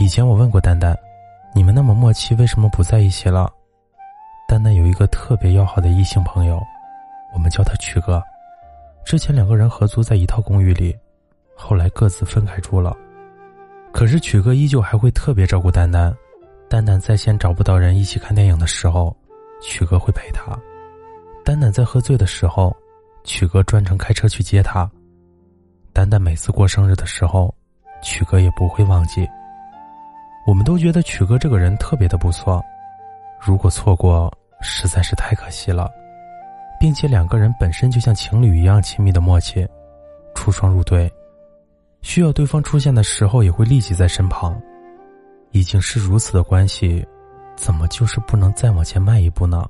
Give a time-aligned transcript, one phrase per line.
[0.00, 0.96] 以前我问过丹丹，
[1.54, 3.50] 你们那么默契，为什么不在一起了？
[4.48, 6.60] 丹丹有一个特别要好的异性朋友，
[7.32, 8.22] 我们叫他曲哥。
[9.04, 10.96] 之前两个人合租在一套公寓里，
[11.56, 12.96] 后来各自分开住了。
[13.92, 16.14] 可是曲哥依旧还会特别照顾丹丹。
[16.68, 19.16] 丹丹在线找不到人一起看电影的时候，
[19.62, 20.58] 曲哥会陪她；
[21.44, 22.76] 丹丹在喝醉的时候，
[23.22, 24.90] 曲哥专程开车去接她。
[25.94, 27.54] 丹丹每次过生日的时候，
[28.02, 29.26] 曲哥也不会忘记。
[30.44, 32.60] 我们都觉得曲哥这个人特别的不错，
[33.40, 34.28] 如果错过，
[34.60, 35.88] 实在是太可惜了，
[36.80, 39.64] 并且两个人本身就像情侣一样亲密的默契，
[40.34, 41.08] 出双入对，
[42.02, 44.60] 需要对方出现的时候也会立即在身旁，
[45.52, 47.06] 已经是如此的关系，
[47.54, 49.64] 怎么就是不能再往前迈一步呢？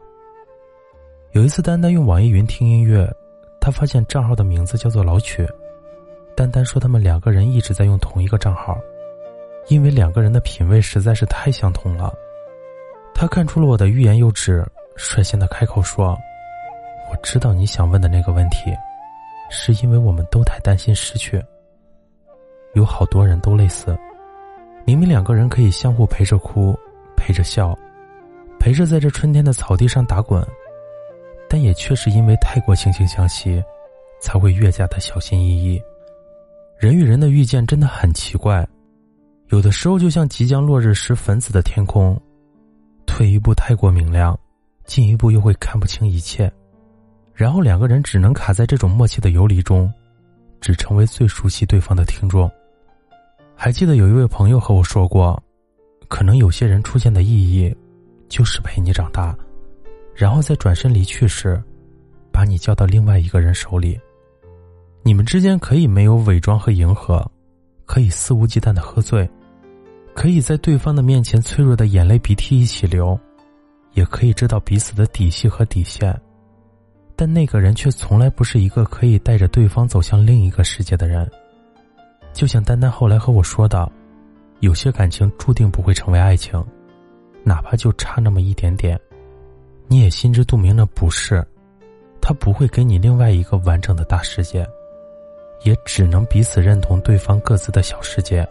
[1.32, 3.06] 有一次，丹丹用网易云听音乐，
[3.60, 5.46] 她发现账号的名字叫做老曲，
[6.36, 8.76] 丹丹说他们两个人一直在用同一个账号。
[9.68, 12.12] 因为两个人的品味实在是太相同了，
[13.14, 14.62] 他看出了我的欲言又止，
[14.94, 16.14] 率先的开口说
[17.10, 18.76] ：“我知道你想问的那个问题，
[19.48, 21.42] 是因为我们都太担心失去。
[22.74, 23.96] 有好多人都类似，
[24.84, 26.78] 明明两个人可以相互陪着哭，
[27.16, 27.74] 陪着笑，
[28.60, 30.46] 陪着在这春天的草地上打滚，
[31.48, 33.64] 但也确实因为太过惺惺相惜，
[34.20, 35.82] 才会越加的小心翼翼。
[36.78, 38.66] 人与人的遇见真的很奇怪。”
[39.48, 42.20] 有的时候就像即将落日时粉紫的天空，
[43.06, 44.36] 退一步太过明亮，
[44.84, 46.50] 进一步又会看不清一切，
[47.34, 49.92] 然后两个人只能卡在这种默契的游离中，
[50.60, 52.50] 只成为最熟悉对方的听众。
[53.54, 55.40] 还记得有一位朋友和我说过，
[56.08, 57.72] 可能有些人出现的意义，
[58.28, 59.36] 就是陪你长大，
[60.14, 61.62] 然后在转身离去时，
[62.32, 64.00] 把你交到另外一个人手里。
[65.06, 67.22] 你们之间可以没有伪装和迎合，
[67.84, 69.28] 可以肆无忌惮的喝醉。
[70.14, 73.18] 可以在对方的面前脆弱的眼泪鼻涕一起流，
[73.92, 76.18] 也可以知道彼此的底细和底线，
[77.14, 81.30] 但那个人却从来不是一个可以带着对方走向另一个世界的人。
[82.32, 83.90] 就像丹丹后来和我说的，
[84.60, 86.64] 有些感情注定不会成为爱情，
[87.42, 88.98] 哪怕就差那么一点点，
[89.86, 91.46] 你也心知肚明那不是，
[92.22, 94.66] 他不会给你另外一个完整的大世界，
[95.64, 98.46] 也只能彼此认同对方各自的小世界。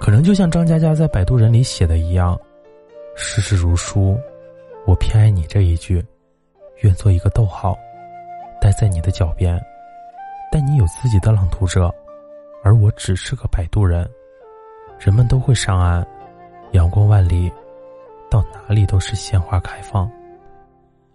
[0.00, 2.38] 可能就像张嘉佳在摆渡人里写的一样，
[3.14, 4.18] 世事如书，
[4.86, 6.04] 我偏爱你这一句，
[6.80, 7.76] 愿做一个逗号，
[8.60, 9.60] 待在你的脚边。
[10.52, 11.92] 但你有自己的朗读者，
[12.62, 14.08] 而我只是个摆渡人。
[14.98, 16.06] 人们都会上岸，
[16.72, 17.50] 阳光万里，
[18.30, 20.10] 到哪里都是鲜花开放。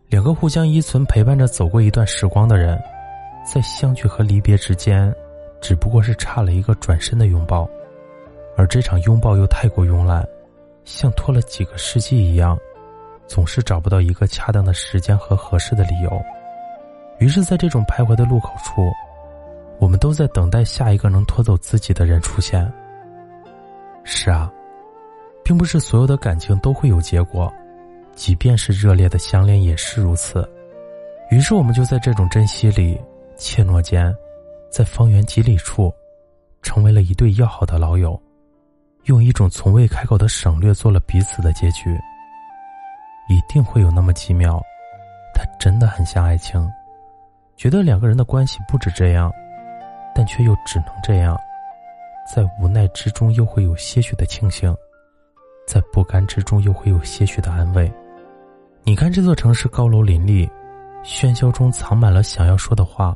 [0.07, 2.79] 两个互相依存、陪伴着走过一段时光的人，
[3.43, 5.13] 在相聚和离别之间，
[5.59, 7.69] 只不过是差了一个转身的拥抱。
[8.57, 10.27] 而这场拥抱又太过慵懒，
[10.83, 12.57] 像拖了几个世纪一样，
[13.27, 16.21] 总是找不到一个恰当的时间和合适的理由。
[17.19, 18.91] 于是，在这种徘徊的路口处，
[19.79, 22.71] 我们都在等待下一个能拖走自己的人出现。
[24.03, 24.51] 是啊，
[25.43, 27.51] 并不是所有的感情都会有结果，
[28.15, 30.47] 即便是热烈的相恋也是如此。
[31.29, 32.99] 于是，我们就在这种珍惜里、
[33.41, 34.15] 怯懦间，
[34.69, 35.91] 在方圆几里处，
[36.61, 38.21] 成为了一对要好的老友。
[39.05, 41.99] 用一种从未开口的省略做了彼此的结局，
[43.27, 44.61] 一定会有那么几秒，
[45.33, 46.69] 他真的很像爱情，
[47.57, 49.33] 觉得两个人的关系不止这样，
[50.13, 51.35] 但却又只能这样，
[52.31, 54.71] 在无奈之中又会有些许的庆幸，
[55.67, 57.91] 在不甘之中又会有些许的安慰。
[58.83, 60.47] 你看这座城市高楼林立，
[61.03, 63.15] 喧嚣中藏满了想要说的话，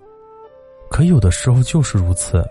[0.89, 2.45] 可有的时候就是如此。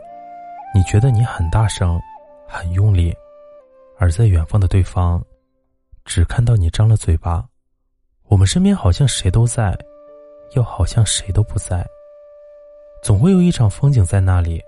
[0.74, 2.00] 你觉得你很大声，
[2.48, 3.14] 很用力，
[3.96, 5.24] 而在远方的对方，
[6.04, 7.46] 只看到你张了嘴巴。
[8.24, 9.76] 我们身边好像谁都在，
[10.56, 11.86] 又好像谁都不在。
[13.04, 14.60] 总会有一场风景在那里，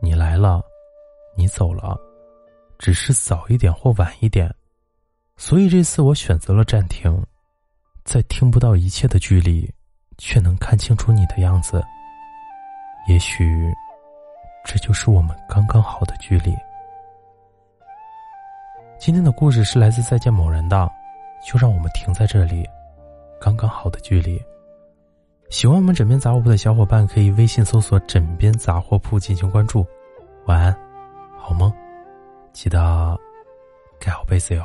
[0.00, 0.62] 你来了，
[1.36, 2.00] 你走了，
[2.78, 4.50] 只是早一点或晚一点。
[5.36, 7.22] 所以这次我选择了暂停，
[8.04, 9.70] 在听不到一切的距离，
[10.16, 11.84] 却能看清楚你的样子。
[13.06, 13.72] 也许，
[14.64, 16.56] 这就是我们刚刚好的距离。
[18.98, 20.90] 今天的故事是来自再见某人的，
[21.44, 22.68] 就让我们停在这里，
[23.40, 24.40] 刚刚好的距离。
[25.48, 29.84] 喜欢我们枕边杂货铺的小伙伴，可以微信搜索“枕边杂货铺”进行关注。
[30.46, 30.72] 晚安，
[31.36, 31.72] 好梦，
[32.52, 33.18] 记得
[33.98, 34.64] 盖好被子哟。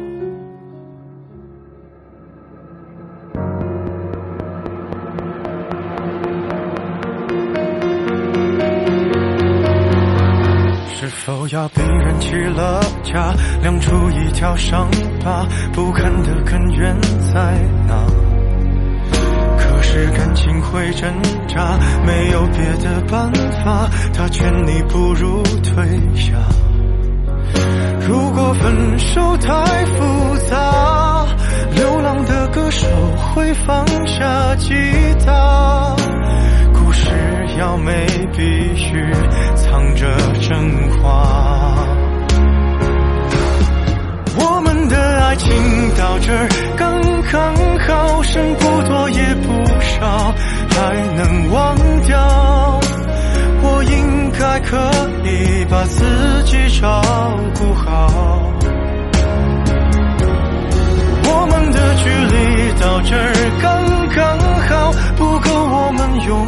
[11.23, 13.31] 否要被人起了家，
[13.61, 14.89] 亮出一条伤
[15.23, 15.45] 疤？
[15.71, 16.99] 不堪的根源
[17.31, 18.07] 在哪？
[19.55, 21.13] 可是感情会挣
[21.47, 21.77] 扎，
[22.07, 23.31] 没有别的办
[23.63, 25.85] 法，他劝你不如退
[26.15, 26.33] 下。
[28.07, 31.27] 如果分手太复杂，
[31.75, 32.87] 流浪的歌手
[33.31, 34.73] 会放下吉
[35.23, 35.95] 他。
[37.61, 39.13] 要没，必须
[39.53, 40.07] 藏着
[40.39, 40.49] 真
[40.97, 41.77] 话。
[44.35, 45.47] 我们的爱情
[45.95, 46.99] 到这儿刚
[47.31, 47.53] 刚
[47.85, 50.33] 好，剩不多也不少，
[50.71, 50.75] 还
[51.15, 51.75] 能忘
[52.07, 52.79] 掉。
[53.61, 54.75] 我应该可
[55.23, 56.99] 以把自己照
[57.59, 58.51] 顾好。
[61.23, 62.35] 我们的距离
[62.81, 63.21] 到这儿
[63.61, 63.69] 刚
[64.15, 66.47] 刚好，不够我们拥，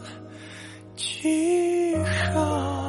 [1.21, 1.95] 记
[2.33, 2.80] 号。